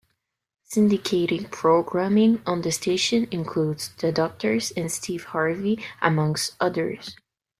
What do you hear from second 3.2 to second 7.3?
includes "The Doctors" and "Steve Harvey" among others.